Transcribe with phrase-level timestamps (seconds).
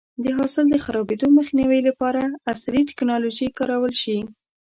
[0.23, 4.17] د حاصل د خرابېدو مخنیوی لپاره عصري ټکنالوژي کارول شي.